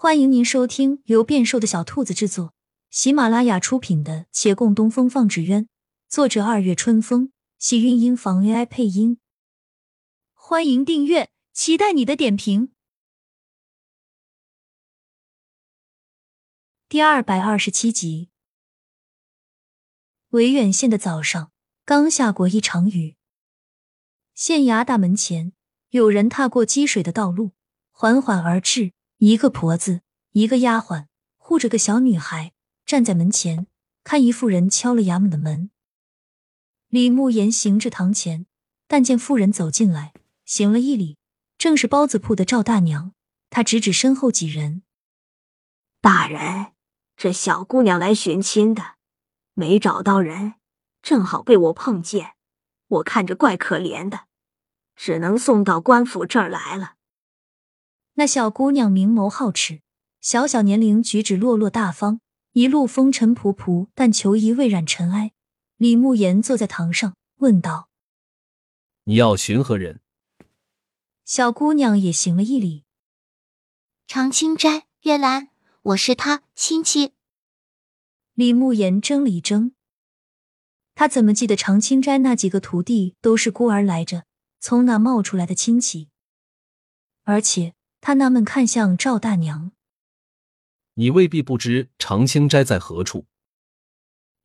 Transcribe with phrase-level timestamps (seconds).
[0.00, 2.54] 欢迎您收听由变瘦的小兔子制作、
[2.88, 5.64] 喜马拉雅出品的《且共东风放纸鸢》，
[6.08, 9.18] 作者二月春风，喜韵音房 AI 配音。
[10.34, 12.70] 欢迎订阅，期待你的点评。
[16.88, 18.30] 第二百二十七集，
[20.28, 21.50] 维远县的早上
[21.84, 23.16] 刚下过一场雨，
[24.32, 25.52] 县衙大门前
[25.88, 27.50] 有人踏过积水的道路，
[27.90, 28.92] 缓缓而至。
[29.18, 31.06] 一个婆子，一个丫鬟
[31.38, 32.52] 护着个小女孩，
[32.86, 33.66] 站在门前，
[34.04, 35.70] 看一妇人敲了衙门的门。
[36.86, 38.46] 李慕言行至堂前，
[38.86, 40.12] 但见妇人走进来，
[40.44, 41.18] 行了一礼，
[41.58, 43.12] 正是包子铺的赵大娘。
[43.50, 44.82] 他指指身后几人
[46.00, 46.74] ：“大人，
[47.16, 48.94] 这小姑娘来寻亲的，
[49.54, 50.54] 没找到人，
[51.02, 52.34] 正好被我碰见，
[52.86, 54.26] 我看着怪可怜的，
[54.94, 56.94] 只能送到官府这儿来了。”
[58.18, 59.80] 那小姑娘明眸皓齿，
[60.20, 65.30] 小小年龄举止落落大方，一路风尘仆仆，但求一未染尘埃。
[65.76, 67.90] 李慕言坐在堂上，问道
[69.06, 70.00] ：“你要寻何人？”
[71.24, 72.82] 小姑娘也行了一礼
[74.08, 75.50] ：“长青斋月兰，
[75.82, 77.12] 我是他亲戚。”
[78.34, 79.70] 李慕言怔了一怔，
[80.96, 84.24] 他怎么记得长青斋那几个徒弟都是孤儿来着，
[84.58, 86.08] 从哪冒出来的亲戚？
[87.22, 87.76] 而且。
[88.00, 89.72] 他纳闷，看向赵大娘
[90.94, 93.26] ：“你未必不知长青斋在何处。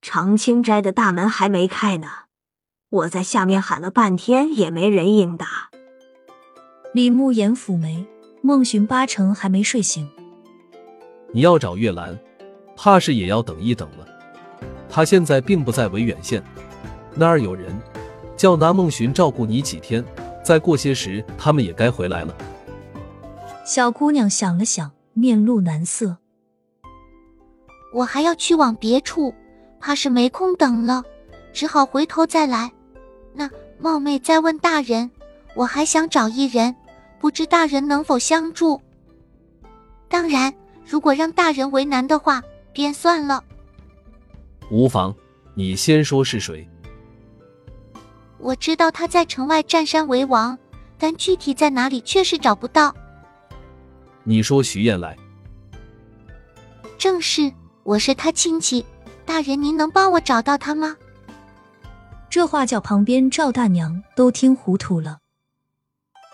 [0.00, 2.08] 长青斋的大门还没开呢，
[2.88, 5.70] 我在下面喊了半天也没人应答。”
[6.94, 8.06] 李慕言抚眉，
[8.42, 10.10] 孟寻八成还没睡醒。
[11.32, 12.18] 你要找月兰，
[12.76, 14.06] 怕是也要等一等了。
[14.88, 16.42] 他现在并不在维远县，
[17.14, 17.78] 那儿有人，
[18.36, 20.04] 叫拿孟寻照顾你几天。
[20.42, 22.34] 再过些时，他们也该回来了。
[23.64, 26.16] 小姑娘想了想，面露难色。
[27.92, 29.34] 我还要去往别处，
[29.80, 31.02] 怕是没空等了，
[31.52, 32.72] 只好回头再来。
[33.32, 33.48] 那
[33.78, 35.10] 冒昧再问大人，
[35.54, 36.74] 我还想找一人，
[37.18, 38.80] 不知大人能否相助？
[40.08, 40.52] 当然，
[40.84, 42.42] 如果让大人为难的话，
[42.72, 43.42] 便算了。
[44.70, 45.14] 无妨，
[45.54, 46.68] 你先说是谁。
[48.38, 50.58] 我知道他在城外占山为王，
[50.98, 52.94] 但具体在哪里确实找不到。
[54.22, 55.16] 你说徐燕来，
[56.98, 57.50] 正是，
[57.82, 58.84] 我是他亲戚，
[59.24, 60.96] 大人您能帮我找到他吗？
[62.28, 65.18] 这话叫旁边赵大娘都听糊涂了。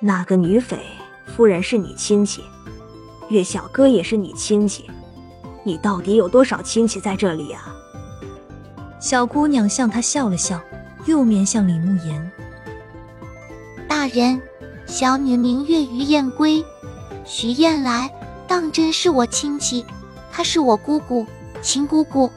[0.00, 0.78] 那个女匪
[1.26, 2.44] 夫人是你亲戚，
[3.30, 4.88] 岳小哥也是你亲戚，
[5.64, 7.74] 你到底有多少亲戚在这里啊？
[9.00, 10.60] 小姑娘向他笑了笑，
[11.06, 12.30] 又面向李慕言
[13.88, 14.40] ：“大人，
[14.86, 16.62] 小女名月于燕归。”
[17.24, 18.10] 徐燕来，
[18.46, 19.84] 当真是我亲戚，
[20.30, 21.26] 她是我姑姑，
[21.62, 22.30] 秦姑姑。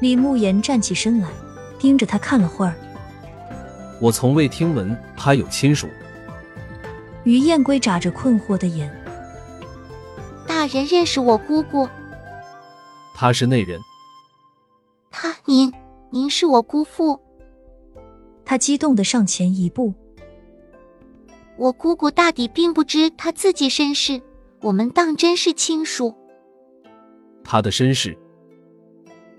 [0.00, 1.28] 李慕言站起身来，
[1.78, 2.74] 盯着他看了会儿。
[4.00, 5.86] 我从未听闻他有亲属。
[7.24, 8.90] 于燕归眨着困惑的眼。
[10.46, 11.86] 大人认识我姑姑？
[13.14, 13.78] 他是内人。
[15.10, 15.70] 他，您，
[16.10, 17.20] 您是我姑父。
[18.44, 19.92] 他激动的上前一步。
[21.60, 24.22] 我姑姑大抵并不知她自己身世，
[24.62, 26.16] 我们当真是亲属。
[27.44, 28.16] 她的身世，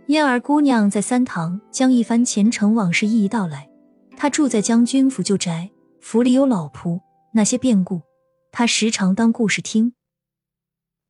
[0.05, 3.67] 燕儿姑娘在三堂将一番前尘往事一一道来。
[4.15, 7.01] 她住在将军府旧宅，府里有老仆，
[7.33, 8.03] 那些变故，
[8.51, 9.95] 她时常当故事听。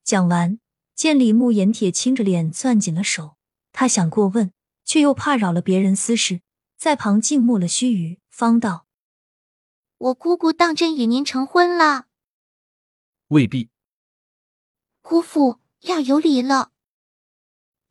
[0.05, 0.59] 讲完，
[0.95, 3.35] 见李慕言铁青着脸，攥紧了手，
[3.73, 4.53] 他想过问，
[4.85, 6.39] 却又怕扰了别人私事，
[6.79, 8.85] 在旁静默了须臾，方道。
[10.01, 12.07] 我姑姑当真与您成婚了？
[13.27, 13.69] 未必。
[15.03, 16.71] 姑父要有礼了。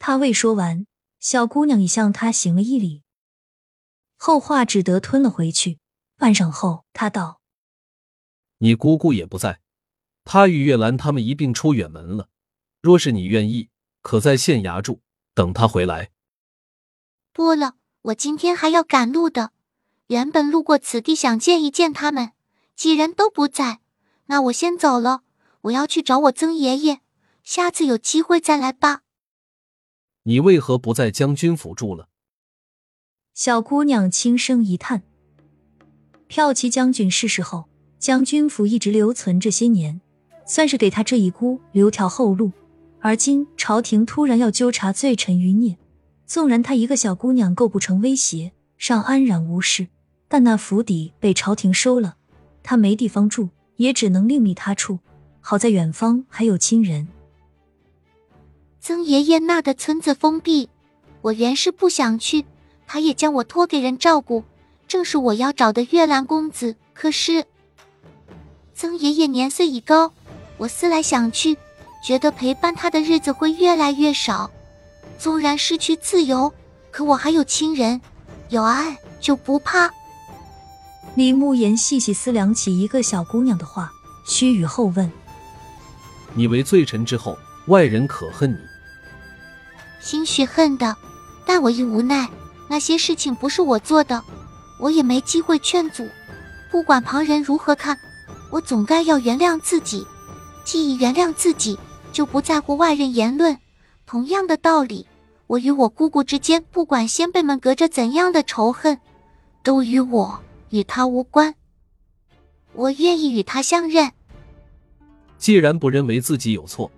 [0.01, 0.87] 他未说完，
[1.21, 3.05] 小姑娘已向他行了一礼，
[4.17, 5.79] 后话只得吞了回去。
[6.17, 7.41] 半晌后，他道
[8.59, 9.61] ：“你姑姑也不在，
[10.25, 12.29] 她与月兰他们一并出远门了。
[12.81, 13.71] 若是你愿意，
[14.03, 15.01] 可在县衙住，
[15.33, 16.11] 等她回来。”
[17.33, 19.53] 不了，我今天还要赶路的。
[20.11, 22.33] 原本路过此地，想见一见他们，
[22.75, 23.79] 几人都不在，
[24.27, 25.23] 那我先走了。
[25.63, 26.99] 我要去找我曾爷爷，
[27.45, 29.03] 下次有机会再来吧。
[30.25, 32.09] 你为何不在将军府住了？
[33.35, 35.05] 小姑娘轻声一叹。
[36.29, 37.67] 骠骑将军逝世后，
[38.01, 40.01] 将军府一直留存这些年，
[40.45, 42.51] 算是给他这一孤留条后路。
[42.99, 45.79] 而今朝廷突然要纠察罪臣余孽，
[46.27, 49.87] 纵然她一个小姑娘构不成威胁，尚安然无事。
[50.33, 52.15] 但那府邸被朝廷收了，
[52.63, 55.01] 他没地方住，也只能另觅他处。
[55.41, 57.09] 好在远方还有亲人。
[58.81, 60.69] 曾爷爷那的村子封闭，
[61.23, 62.45] 我原是不想去，
[62.87, 64.45] 他也将我托给人照顾，
[64.87, 66.77] 正是我要找的月兰公子。
[66.95, 67.45] 可是
[68.73, 70.13] 曾爷爷年岁已高，
[70.59, 71.57] 我思来想去，
[72.05, 74.49] 觉得陪伴他的日子会越来越少。
[75.19, 76.55] 纵然失去自由，
[76.93, 78.01] 可我还有亲人，
[78.51, 79.93] 有爱就不怕。
[81.15, 83.93] 李慕言细细思量起一个小姑娘的话，
[84.25, 85.11] 须臾后问
[86.35, 87.37] ：“你为罪臣之后，
[87.67, 88.59] 外人可恨你？”
[90.01, 90.97] 兴许恨的，
[91.45, 92.29] 但我亦无奈。
[92.69, 94.23] 那些事情不是我做的，
[94.79, 96.09] 我也没机会劝阻。
[96.71, 97.99] 不管旁人如何看，
[98.51, 100.07] 我总该要原谅自己。
[100.65, 101.77] 既已原谅自己，
[102.13, 103.59] 就不在乎外人言论。
[104.07, 105.07] 同样的道理，
[105.49, 108.99] 我与我姑姑之间，不管先辈们隔着怎样的仇恨，
[109.65, 111.55] 都与我与他无关。
[112.73, 114.11] 我愿意与他相认。
[115.39, 116.91] 既然不认为自己有错，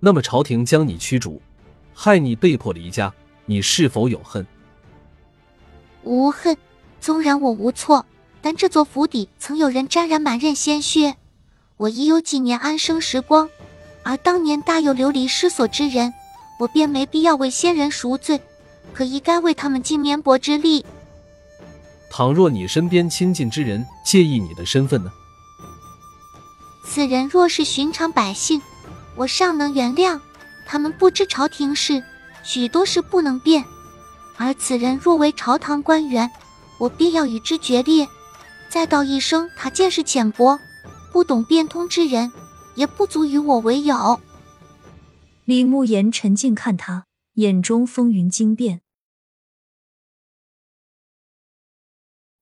[0.00, 1.40] 那么朝廷将你驱逐。
[1.92, 3.12] 害你被迫离家，
[3.46, 4.46] 你是否有恨？
[6.04, 6.56] 无恨。
[7.00, 8.04] 纵然我无错，
[8.40, 11.16] 但这座府邸曾有人沾染满任鲜血，
[11.76, 13.48] 我已有几年安生时光，
[14.02, 16.12] 而当年大有流离失所之人，
[16.58, 18.40] 我便没必要为先人赎罪，
[18.92, 20.84] 可亦该为他们尽绵薄之力。
[22.10, 25.12] 倘若你身边亲近之人介意你的身份呢？
[26.84, 28.62] 此人若是寻常百姓，
[29.16, 30.20] 我尚能原谅。
[30.64, 32.02] 他们不知朝廷事，
[32.42, 33.62] 许多事不能变；
[34.36, 36.30] 而此人若为朝堂官员，
[36.78, 38.08] 我便要与之决裂。
[38.68, 40.58] 再道一声，他见识浅薄，
[41.12, 42.32] 不懂变通之人，
[42.74, 44.20] 也不足与我为友。
[45.44, 47.04] 李慕言沉静看他，
[47.34, 48.80] 眼中风云惊变。